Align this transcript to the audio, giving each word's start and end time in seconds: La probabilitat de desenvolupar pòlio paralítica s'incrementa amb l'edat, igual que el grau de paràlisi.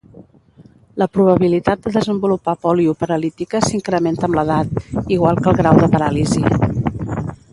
La 1.01 1.07
probabilitat 1.17 1.83
de 1.83 1.91
desenvolupar 1.97 2.55
pòlio 2.63 2.95
paralítica 3.03 3.61
s'incrementa 3.67 4.27
amb 4.29 4.39
l'edat, 4.39 4.83
igual 5.17 5.43
que 5.43 5.51
el 5.53 5.59
grau 5.63 5.83
de 5.85 5.91
paràlisi. 5.97 6.45